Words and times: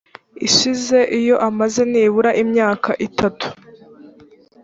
ishize 0.47 0.99
iyo 1.19 1.35
amaze 1.47 1.81
nibura 1.91 2.31
imyaka 2.43 2.91
itatu 3.07 3.47